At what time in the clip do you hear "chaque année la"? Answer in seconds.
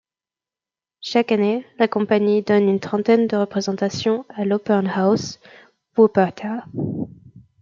1.01-1.87